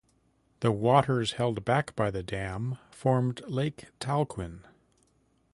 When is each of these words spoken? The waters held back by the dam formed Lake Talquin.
The 0.61 0.71
waters 0.71 1.33
held 1.33 1.63
back 1.63 1.95
by 1.95 2.09
the 2.09 2.23
dam 2.23 2.79
formed 2.89 3.41
Lake 3.47 3.89
Talquin. 3.99 4.63